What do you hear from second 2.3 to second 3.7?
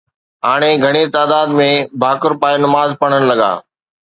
پائي نماز پڙھڻ لڳا